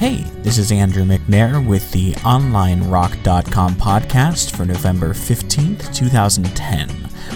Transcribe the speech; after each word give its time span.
Hey, 0.00 0.24
this 0.38 0.56
is 0.56 0.72
Andrew 0.72 1.04
McNair 1.04 1.62
with 1.62 1.92
the 1.92 2.12
OnlineRock.com 2.12 3.74
podcast 3.74 4.56
for 4.56 4.64
November 4.64 5.12
15th, 5.12 5.94
2010. 5.94 6.88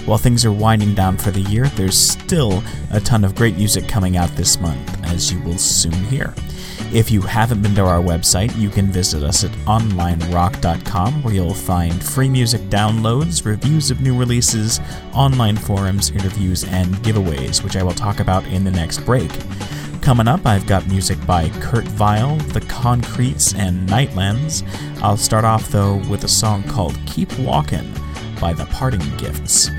While 0.06 0.16
things 0.16 0.46
are 0.46 0.50
winding 0.50 0.94
down 0.94 1.18
for 1.18 1.30
the 1.30 1.42
year, 1.42 1.66
there's 1.76 1.98
still 1.98 2.62
a 2.90 3.00
ton 3.00 3.22
of 3.22 3.34
great 3.34 3.58
music 3.58 3.86
coming 3.86 4.16
out 4.16 4.30
this 4.30 4.58
month, 4.60 5.04
as 5.04 5.30
you 5.30 5.42
will 5.42 5.58
soon 5.58 5.92
hear. 5.92 6.32
If 6.90 7.10
you 7.10 7.20
haven't 7.20 7.60
been 7.60 7.74
to 7.74 7.84
our 7.84 8.00
website, 8.00 8.58
you 8.58 8.70
can 8.70 8.86
visit 8.86 9.22
us 9.22 9.44
at 9.44 9.50
onlinerock.com 9.66 11.22
where 11.22 11.34
you'll 11.34 11.52
find 11.52 12.02
free 12.02 12.30
music 12.30 12.62
downloads, 12.70 13.44
reviews 13.44 13.90
of 13.90 14.00
new 14.00 14.16
releases, 14.16 14.80
online 15.12 15.58
forums, 15.58 16.12
interviews, 16.12 16.64
and 16.64 16.94
giveaways, 16.96 17.62
which 17.62 17.76
I 17.76 17.82
will 17.82 17.92
talk 17.92 18.20
about 18.20 18.46
in 18.46 18.64
the 18.64 18.70
next 18.70 19.00
break. 19.00 19.30
Coming 20.04 20.28
up, 20.28 20.44
I've 20.44 20.66
got 20.66 20.86
music 20.86 21.16
by 21.26 21.48
Kurt 21.60 21.86
Vile, 21.86 22.36
The 22.36 22.60
Concretes, 22.60 23.54
and 23.54 23.88
Nightlands. 23.88 24.62
I'll 25.00 25.16
start 25.16 25.46
off, 25.46 25.70
though, 25.70 25.96
with 26.10 26.24
a 26.24 26.28
song 26.28 26.62
called 26.64 26.94
Keep 27.06 27.38
Walkin' 27.38 27.90
by 28.38 28.52
The 28.52 28.66
Parting 28.66 29.00
Gifts. 29.16 29.70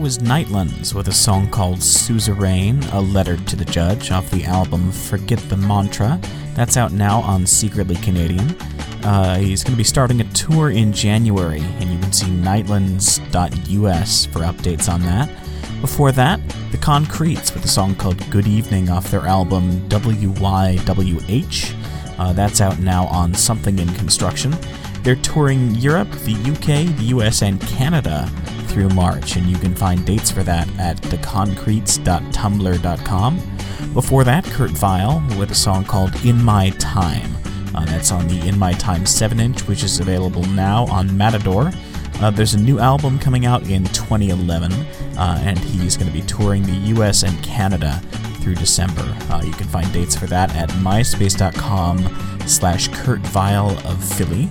Was 0.00 0.18
Nightlands 0.18 0.94
with 0.94 1.08
a 1.08 1.12
song 1.12 1.50
called 1.50 1.82
Suzerain, 1.82 2.82
a 2.94 3.00
letter 3.00 3.36
to 3.36 3.54
the 3.54 3.66
judge, 3.66 4.10
off 4.10 4.30
the 4.30 4.44
album 4.44 4.90
Forget 4.90 5.38
the 5.50 5.58
Mantra. 5.58 6.18
That's 6.54 6.78
out 6.78 6.92
now 6.92 7.20
on 7.20 7.46
Secretly 7.46 7.96
Canadian. 7.96 8.50
Uh, 9.04 9.36
he's 9.36 9.62
going 9.62 9.74
to 9.74 9.76
be 9.76 9.84
starting 9.84 10.22
a 10.22 10.24
tour 10.32 10.70
in 10.70 10.94
January, 10.94 11.60
and 11.60 11.92
you 11.92 11.98
can 11.98 12.12
see 12.14 12.26
nightlands.us 12.28 14.26
for 14.26 14.38
updates 14.38 14.90
on 14.90 15.02
that. 15.02 15.28
Before 15.82 16.12
that, 16.12 16.40
The 16.70 16.78
Concretes 16.78 17.52
with 17.52 17.66
a 17.66 17.68
song 17.68 17.94
called 17.94 18.30
Good 18.30 18.46
Evening 18.46 18.88
off 18.88 19.10
their 19.10 19.26
album 19.26 19.86
WYWH. 19.90 21.74
Uh, 22.18 22.32
that's 22.32 22.62
out 22.62 22.78
now 22.78 23.04
on 23.08 23.34
Something 23.34 23.78
in 23.78 23.88
Construction. 23.94 24.56
They're 25.02 25.16
touring 25.16 25.74
Europe, 25.74 26.10
the 26.10 26.34
UK, 26.34 26.96
the 26.96 27.04
US, 27.16 27.42
and 27.42 27.60
Canada 27.60 28.30
through 28.70 28.88
March, 28.90 29.36
and 29.36 29.46
you 29.46 29.56
can 29.56 29.74
find 29.74 30.06
dates 30.06 30.30
for 30.30 30.44
that 30.44 30.68
at 30.78 30.96
theconcretes.tumblr.com. 31.02 33.92
Before 33.92 34.24
that, 34.24 34.44
Kurt 34.44 34.70
Vile 34.70 35.22
with 35.38 35.50
a 35.50 35.54
song 35.54 35.84
called 35.84 36.14
In 36.24 36.42
My 36.42 36.70
Time. 36.78 37.30
Uh, 37.74 37.84
that's 37.86 38.12
on 38.12 38.28
the 38.28 38.40
In 38.46 38.58
My 38.58 38.72
Time 38.72 39.04
7 39.04 39.40
inch, 39.40 39.66
which 39.66 39.82
is 39.82 40.00
available 40.00 40.44
now 40.44 40.86
on 40.86 41.14
Matador. 41.16 41.72
Uh, 42.20 42.30
there's 42.30 42.54
a 42.54 42.60
new 42.60 42.78
album 42.78 43.18
coming 43.18 43.46
out 43.46 43.68
in 43.68 43.84
2011, 43.84 44.72
uh, 44.72 45.40
and 45.42 45.58
he's 45.58 45.96
going 45.96 46.06
to 46.06 46.12
be 46.12 46.22
touring 46.22 46.62
the 46.62 46.94
US 46.94 47.22
and 47.22 47.42
Canada 47.42 48.00
through 48.40 48.54
December. 48.54 49.16
Uh, 49.30 49.42
you 49.44 49.52
can 49.52 49.66
find 49.68 49.90
dates 49.92 50.16
for 50.16 50.26
that 50.26 50.54
at 50.54 50.68
myspace.com 50.70 51.98
slash 52.46 52.88
Kurt 52.88 53.20
Vile 53.20 53.70
of 53.86 54.04
Philly. 54.04 54.48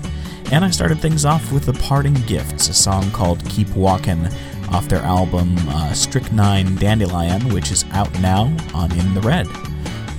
And 0.52 0.66
I 0.66 0.72
started 0.72 1.00
things 1.00 1.26
off 1.26 1.52
with 1.52 1.66
The 1.66 1.74
Parting 1.74 2.16
Gifts, 2.26 2.70
a 2.70 2.74
song 2.74 3.12
called 3.12 3.48
Keep 3.50 3.70
Walkin' 3.70 4.34
off 4.72 4.90
their 4.90 5.02
album 5.02 5.56
uh, 5.70 5.94
Strychnine 5.94 6.76
Dandelion, 6.76 7.54
which 7.54 7.72
is 7.72 7.86
out 7.92 8.12
now 8.20 8.56
on 8.74 8.92
In 8.98 9.14
the 9.14 9.22
Red. 9.22 9.48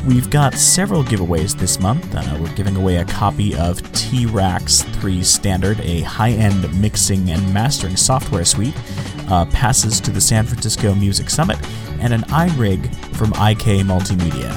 We've 0.06 0.30
got 0.30 0.54
several 0.54 1.02
giveaways 1.02 1.58
this 1.58 1.80
month. 1.80 2.14
Uh, 2.14 2.38
we're 2.40 2.54
giving 2.54 2.76
away 2.76 2.96
a 2.96 3.04
copy 3.04 3.56
of 3.56 3.80
T-RackS 3.92 4.82
3 4.82 5.22
Standard, 5.24 5.80
a 5.80 6.02
high-end 6.02 6.80
mixing 6.80 7.30
and 7.30 7.52
mastering 7.52 7.96
software 7.96 8.44
suite, 8.44 8.74
uh, 9.28 9.46
passes 9.46 10.00
to 10.00 10.12
the 10.12 10.20
San 10.20 10.46
Francisco 10.46 10.94
Music 10.94 11.28
Summit, 11.28 11.58
and 11.98 12.14
an 12.14 12.22
iRig 12.22 12.94
from 13.16 13.30
IK 13.30 13.84
Multimedia. 13.84 14.50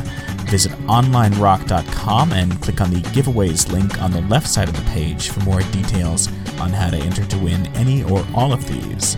Visit 0.53 0.73
onlinerock.com 0.83 2.31
and 2.31 2.61
click 2.61 2.79
on 2.79 2.91
the 2.91 3.01
giveaways 3.09 3.71
link 3.71 3.99
on 3.99 4.11
the 4.11 4.21
left 4.21 4.47
side 4.47 4.69
of 4.69 4.75
the 4.75 4.91
page 4.91 5.29
for 5.29 5.39
more 5.39 5.61
details 5.71 6.27
on 6.59 6.69
how 6.69 6.91
to 6.91 6.97
enter 6.97 7.25
to 7.25 7.39
win 7.39 7.65
any 7.75 8.03
or 8.03 8.23
all 8.35 8.53
of 8.53 8.63
these. 8.67 9.17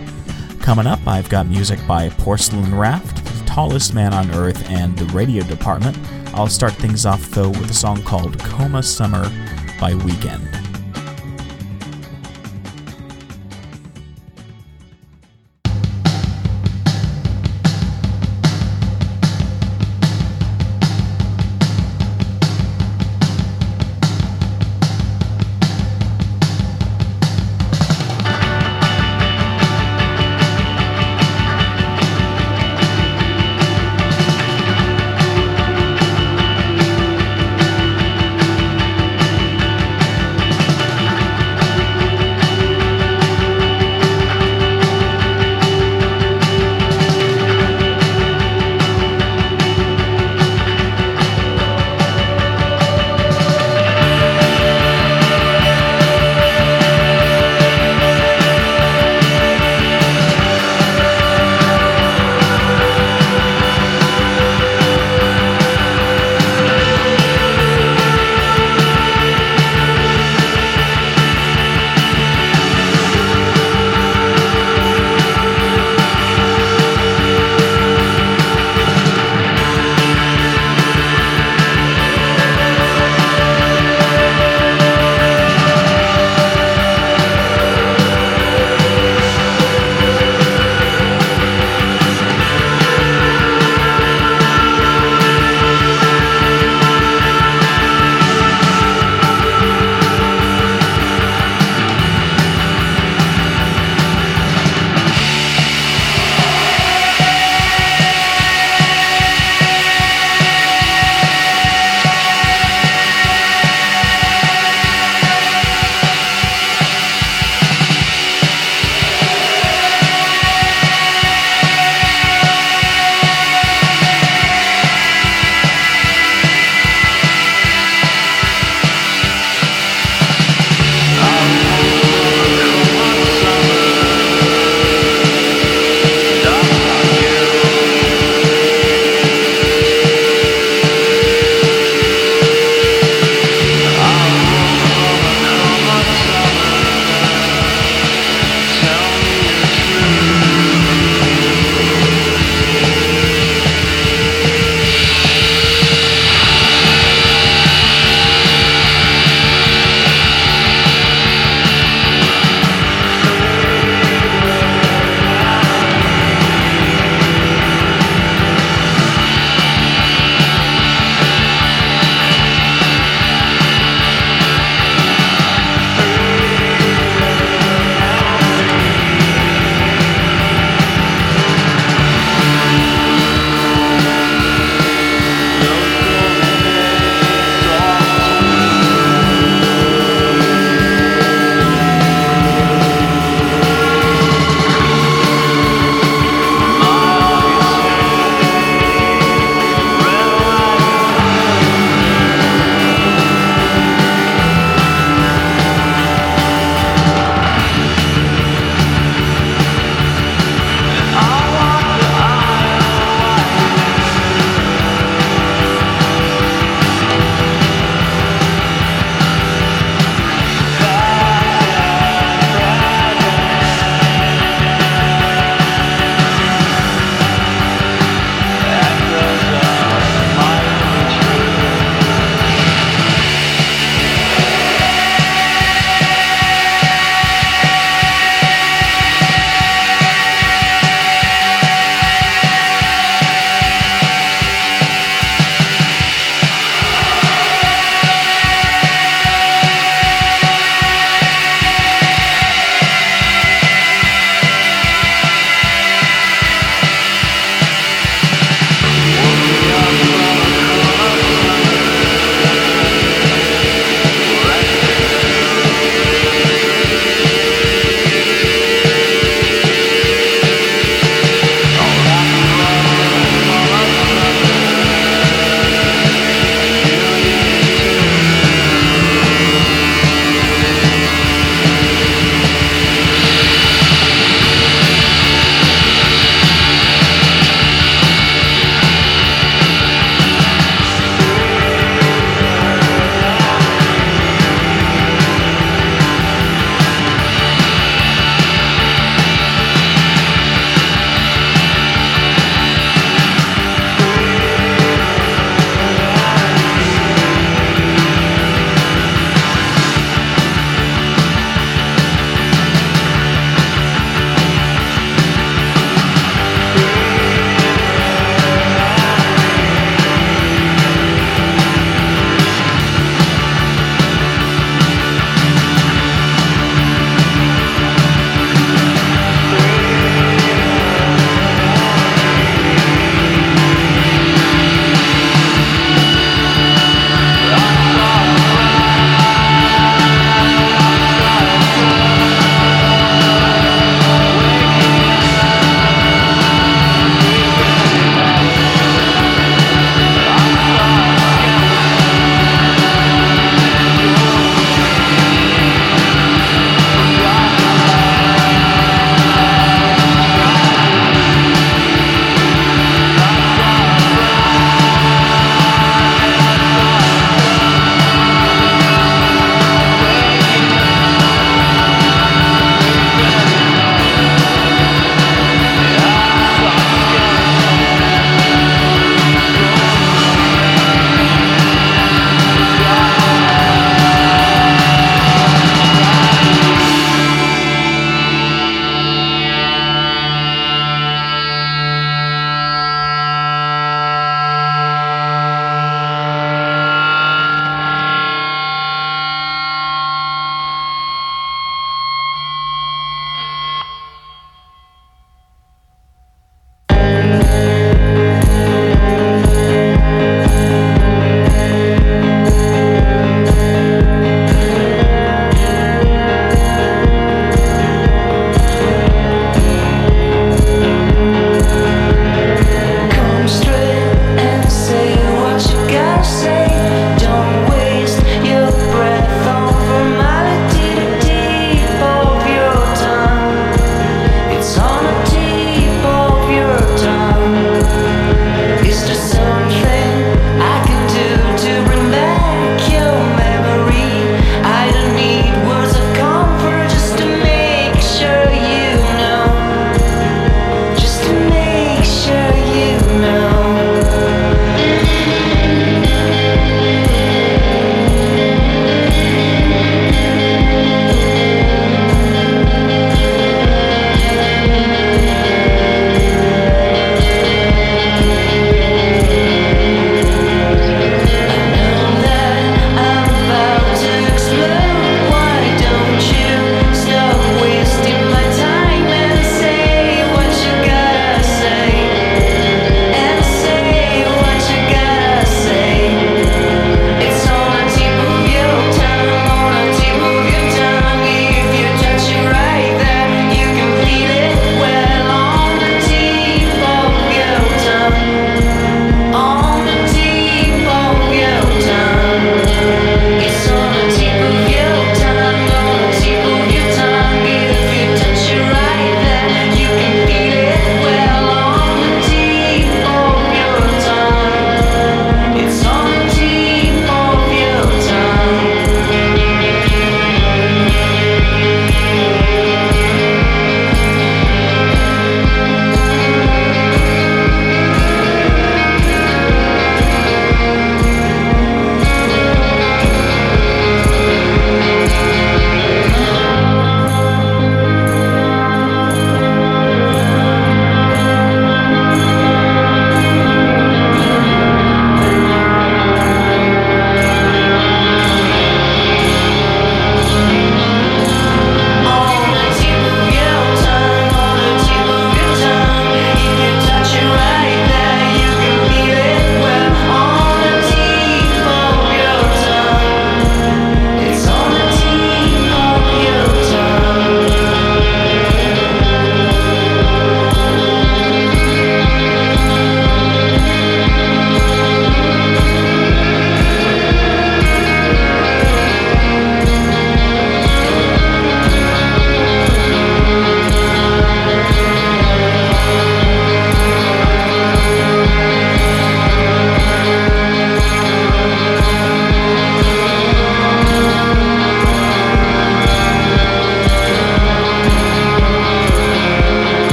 Coming 0.61 0.87
up, 0.87 1.05
I've 1.05 1.27
got 1.27 1.47
music 1.47 1.85
by 1.85 2.07
Porcelain 2.07 2.73
Raft, 2.73 3.25
The 3.25 3.45
Tallest 3.45 3.93
Man 3.93 4.13
on 4.13 4.31
Earth, 4.31 4.69
and 4.69 4.97
The 4.97 5.07
Radio 5.07 5.43
Department. 5.43 5.97
I'll 6.33 6.47
start 6.47 6.71
things 6.75 7.05
off 7.05 7.29
though 7.31 7.49
with 7.49 7.69
a 7.69 7.73
song 7.73 8.01
called 8.03 8.39
Coma 8.39 8.81
Summer 8.81 9.29
by 9.77 9.93
Weekend. 9.93 10.44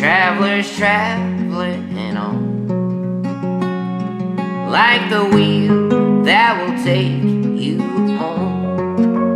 Travelers 0.00 0.74
traveling 0.78 2.16
on. 2.16 2.66
Like 4.70 5.10
the 5.10 5.26
wheel 5.26 6.22
that 6.24 6.56
will 6.58 6.82
take 6.82 7.22
you 7.22 7.82
home. 8.16 9.34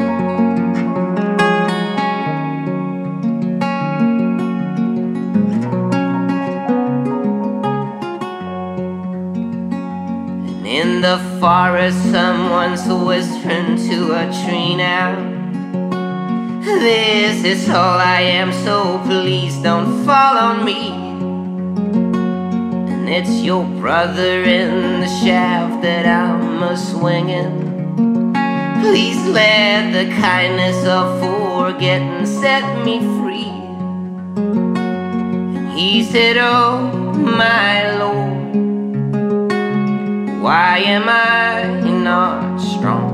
And 10.48 10.66
in 10.66 11.02
the 11.02 11.18
forest, 11.40 12.02
someone's 12.10 12.86
whispering 12.88 13.76
to 13.90 14.14
a 14.14 14.32
tree 14.46 14.76
now. 14.76 15.33
This 16.64 17.44
is 17.44 17.68
all 17.68 17.98
I 17.98 18.22
am, 18.22 18.50
so 18.50 18.98
please 19.04 19.54
don't 19.58 20.02
fall 20.06 20.38
on 20.38 20.64
me. 20.64 20.92
And 22.90 23.06
it's 23.06 23.42
your 23.42 23.66
brother 23.66 24.42
in 24.42 25.00
the 25.00 25.06
shaft 25.06 25.82
that 25.82 26.06
I'm 26.06 26.62
a 26.62 26.74
swinging. 26.74 28.32
Please 28.80 29.22
let 29.26 29.92
the 29.92 30.10
kindness 30.22 30.86
of 30.86 31.20
forgetting 31.20 32.24
set 32.24 32.82
me 32.82 33.00
free. 33.18 33.52
And 35.58 35.68
he 35.78 36.02
said, 36.02 36.38
Oh, 36.38 36.80
my 37.12 37.94
Lord, 37.98 38.56
why 40.40 40.78
am 40.78 41.10
I 41.10 41.64
not 41.90 42.58
strong? 42.58 43.12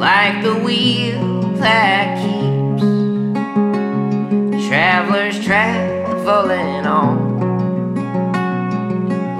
Like 0.00 0.42
the 0.42 0.56
wheel 0.56 1.23
that 1.64 2.18
keeps 2.20 2.82
travelers 4.68 5.42
traveling 5.42 6.86
on. 6.86 7.24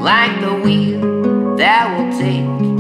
Like 0.03 0.41
the 0.41 0.55
wheel 0.55 1.57
that 1.57 1.85
will 1.97 2.11
take 2.19 2.74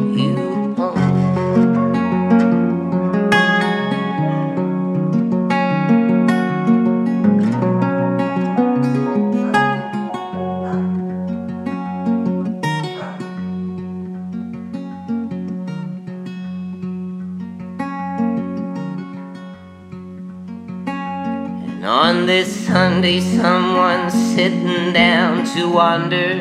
Sunday, 22.85 23.19
someone's 23.19 24.13
sitting 24.13 24.93
down 24.93 25.47
to 25.57 25.71
wonder 25.71 26.37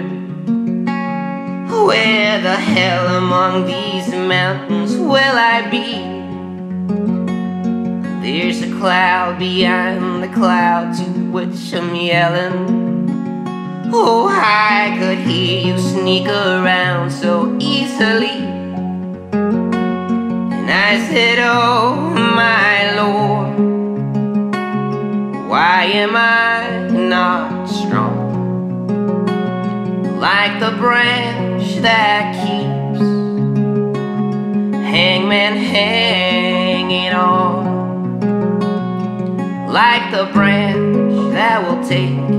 where 1.86 2.42
the 2.42 2.58
hell 2.58 3.16
among 3.16 3.66
these 3.66 4.10
mountains 4.10 4.94
will 4.98 5.38
I 5.54 5.62
be? 5.72 6.04
There's 8.22 8.62
a 8.62 8.78
cloud 8.78 9.40
behind 9.40 10.22
the 10.22 10.28
cloud 10.28 10.94
to 10.98 11.06
which 11.32 11.74
I'm 11.74 11.96
yelling. 11.96 12.60
Oh, 13.94 14.28
I 14.30 14.98
could 15.00 15.20
hear 15.20 15.66
you 15.66 15.80
sneak 15.80 16.28
around 16.28 17.10
so 17.10 17.56
easily. 17.58 18.44
And 20.58 20.70
I 20.70 21.00
said, 21.08 21.40
Oh, 21.40 21.96
my 22.14 22.96
Lord. 22.98 23.63
Why 25.54 25.84
am 25.84 26.16
I 26.16 26.90
not 26.90 27.68
strong? 27.68 28.88
Like 30.20 30.60
the 30.60 30.72
branch 30.80 31.76
that 31.84 32.34
keeps 32.42 33.00
hangman 34.84 35.58
hanging 35.58 37.14
on. 37.14 38.20
Like 39.72 40.10
the 40.10 40.26
branch 40.34 41.34
that 41.34 41.62
will 41.62 41.84
take 41.88 42.33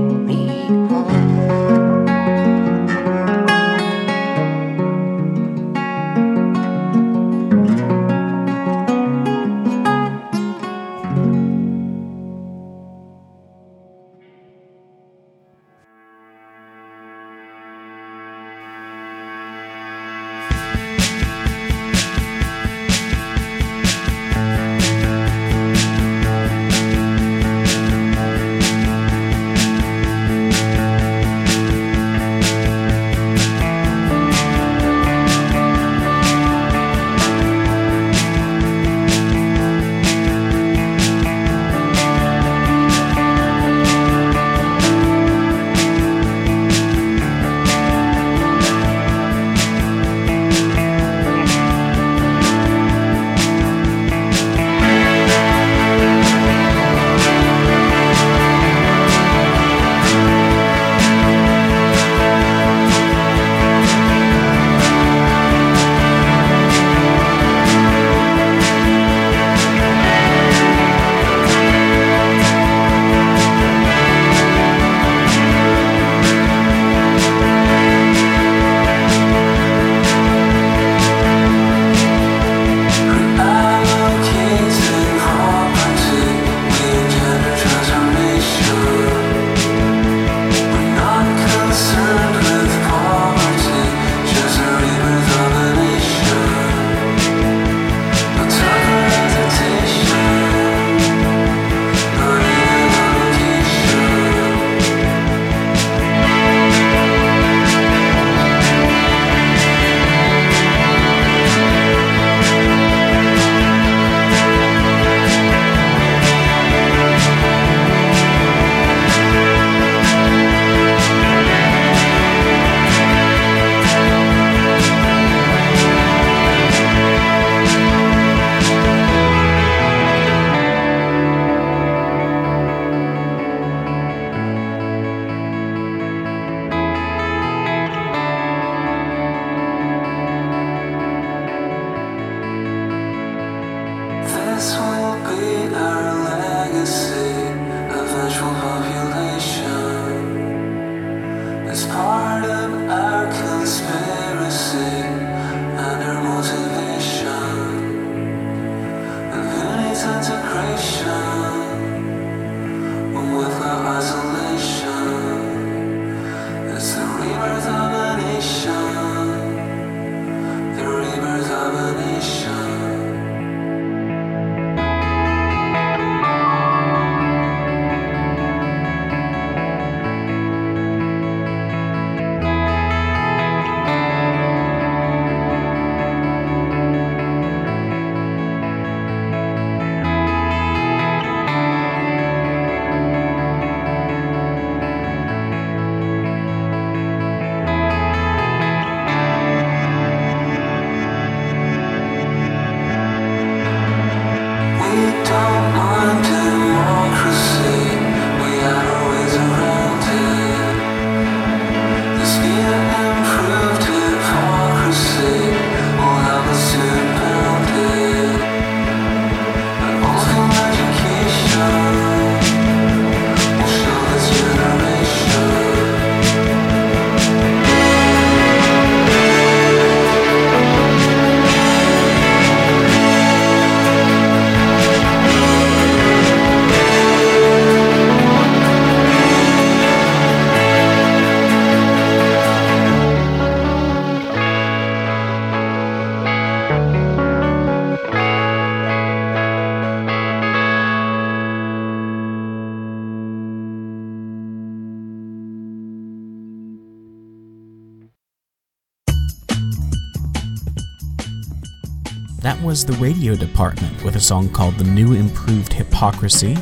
that 262.45 262.61
was 262.61 262.85
the 262.85 262.93
radio 262.93 263.35
department 263.35 264.03
with 264.03 264.17
a 264.17 264.19
song 264.19 264.47
called 264.49 264.75
The 264.75 264.83
New 264.83 265.13
Improved 265.13 265.73
Hypocrisy. 265.73 266.53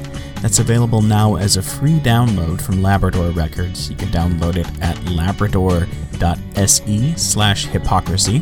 That's 0.41 0.59
available 0.59 1.01
now 1.01 1.35
as 1.35 1.57
a 1.57 1.61
free 1.61 1.99
download 1.99 2.61
from 2.61 2.81
Labrador 2.81 3.31
Records. 3.31 3.89
You 3.89 3.97
can 3.97 4.07
download 4.07 4.55
it 4.55 4.65
at 4.81 5.03
labrador.se 5.11 7.13
slash 7.17 7.65
hypocrisy. 7.65 8.39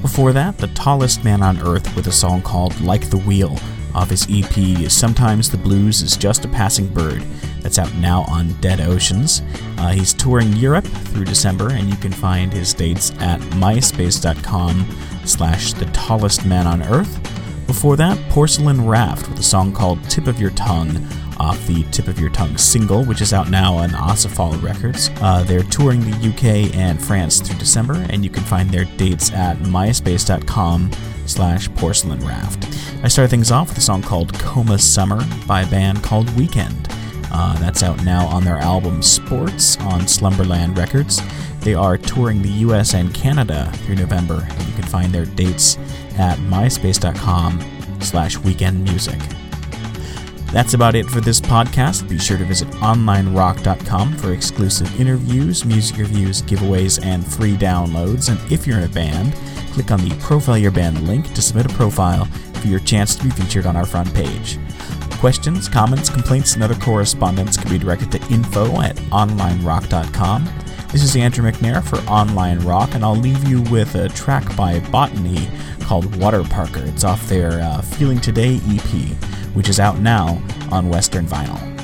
Before 0.00 0.32
that, 0.32 0.58
The 0.58 0.68
Tallest 0.68 1.24
Man 1.24 1.42
on 1.42 1.60
Earth 1.60 1.96
with 1.96 2.06
a 2.06 2.12
song 2.12 2.40
called 2.40 2.80
Like 2.80 3.10
the 3.10 3.18
Wheel 3.18 3.58
off 3.92 4.10
his 4.10 4.28
EP 4.30 4.88
Sometimes 4.88 5.50
the 5.50 5.58
Blues 5.58 6.02
is 6.02 6.16
Just 6.16 6.44
a 6.44 6.48
Passing 6.48 6.86
Bird. 6.86 7.20
That's 7.62 7.80
out 7.80 7.92
now 7.94 8.22
on 8.28 8.52
Dead 8.60 8.80
Oceans. 8.80 9.42
Uh, 9.78 9.88
he's 9.88 10.14
touring 10.14 10.52
Europe 10.52 10.84
through 10.84 11.24
December, 11.24 11.72
and 11.72 11.90
you 11.90 11.96
can 11.96 12.12
find 12.12 12.52
his 12.52 12.72
dates 12.72 13.10
at 13.18 13.40
myspace.com 13.40 14.86
slash 15.26 15.72
the 15.72 15.86
tallest 15.86 16.46
man 16.46 16.66
on 16.66 16.82
earth. 16.82 17.20
Before 17.66 17.96
that, 17.96 18.18
Porcelain 18.30 18.86
Raft 18.86 19.28
with 19.28 19.40
a 19.40 19.42
song 19.42 19.72
called 19.72 20.02
Tip 20.08 20.26
of 20.26 20.40
Your 20.40 20.50
Tongue 20.50 21.04
off 21.38 21.64
the 21.66 21.82
Tip 21.90 22.08
of 22.08 22.18
Your 22.18 22.30
Tongue 22.30 22.56
single, 22.56 23.04
which 23.04 23.20
is 23.20 23.32
out 23.32 23.50
now 23.50 23.74
on 23.74 23.90
Acéphale 23.90 24.60
Records. 24.62 25.10
Uh, 25.20 25.42
they're 25.44 25.62
touring 25.64 26.00
the 26.00 26.28
UK 26.28 26.74
and 26.76 27.02
France 27.02 27.40
through 27.40 27.58
December, 27.58 28.06
and 28.10 28.24
you 28.24 28.30
can 28.30 28.42
find 28.44 28.70
their 28.70 28.84
dates 28.96 29.32
at 29.32 29.56
myspace.com 29.58 30.90
slash 31.26 31.68
porcelain 31.74 32.20
raft. 32.20 32.66
I 33.02 33.08
start 33.08 33.30
things 33.30 33.50
off 33.50 33.68
with 33.68 33.78
a 33.78 33.82
song 33.82 34.02
called 34.02 34.32
Coma 34.34 34.78
Summer 34.78 35.20
by 35.46 35.62
a 35.62 35.70
band 35.70 36.02
called 36.02 36.30
Weekend. 36.36 36.88
Uh, 37.38 37.52
that's 37.58 37.82
out 37.82 38.02
now 38.02 38.26
on 38.28 38.42
their 38.44 38.56
album 38.56 39.02
Sports 39.02 39.76
on 39.80 40.08
Slumberland 40.08 40.78
Records. 40.78 41.20
They 41.60 41.74
are 41.74 41.98
touring 41.98 42.40
the 42.40 42.48
US 42.48 42.94
and 42.94 43.12
Canada 43.12 43.70
through 43.74 43.96
November, 43.96 44.46
and 44.48 44.66
you 44.66 44.72
can 44.72 44.84
find 44.84 45.12
their 45.12 45.26
dates 45.26 45.76
at 46.16 46.38
myspace.com 46.38 48.00
slash 48.00 48.38
weekendmusic. 48.38 49.20
That's 50.50 50.72
about 50.72 50.94
it 50.94 51.04
for 51.04 51.20
this 51.20 51.38
podcast. 51.38 52.08
Be 52.08 52.18
sure 52.18 52.38
to 52.38 52.44
visit 52.46 52.68
onlinerock.com 52.68 54.16
for 54.16 54.32
exclusive 54.32 54.98
interviews, 54.98 55.66
music 55.66 55.98
reviews, 55.98 56.40
giveaways, 56.40 57.04
and 57.04 57.26
free 57.26 57.54
downloads. 57.54 58.30
And 58.30 58.50
if 58.50 58.66
you're 58.66 58.78
in 58.78 58.84
a 58.84 58.88
band, 58.88 59.34
click 59.72 59.90
on 59.90 60.00
the 60.00 60.16
Profile 60.20 60.56
Your 60.56 60.70
Band 60.70 61.06
link 61.06 61.34
to 61.34 61.42
submit 61.42 61.70
a 61.70 61.74
profile 61.74 62.24
for 62.54 62.68
your 62.68 62.80
chance 62.80 63.14
to 63.16 63.24
be 63.24 63.30
featured 63.30 63.66
on 63.66 63.76
our 63.76 63.84
front 63.84 64.14
page. 64.14 64.58
Questions, 65.18 65.68
comments, 65.68 66.08
complaints, 66.10 66.54
and 66.54 66.62
other 66.62 66.74
correspondence 66.74 67.56
can 67.56 67.70
be 67.70 67.78
directed 67.78 68.12
to 68.12 68.32
info 68.32 68.80
at 68.80 68.96
onlinerock.com. 68.96 70.48
This 70.92 71.02
is 71.02 71.16
Andrew 71.16 71.50
McNair 71.50 71.82
for 71.82 71.98
Online 72.10 72.58
Rock, 72.60 72.94
and 72.94 73.04
I'll 73.04 73.16
leave 73.16 73.42
you 73.48 73.62
with 73.62 73.94
a 73.94 74.08
track 74.10 74.54
by 74.56 74.78
Botany 74.90 75.48
called 75.80 76.06
Waterparker. 76.12 76.86
It's 76.86 77.04
off 77.04 77.28
their 77.28 77.60
uh, 77.60 77.82
Feeling 77.82 78.20
Today 78.20 78.60
EP, 78.68 79.16
which 79.54 79.68
is 79.68 79.80
out 79.80 79.98
now 79.98 80.40
on 80.70 80.88
Western 80.88 81.26
Vinyl. 81.26 81.75